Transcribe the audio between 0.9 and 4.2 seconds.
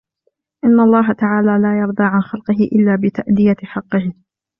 تَعَالَى لَا يَرْضَى عَنْ خَلْقِهِ إلَّا بِتَأْدِيَةِ حَقِّهِ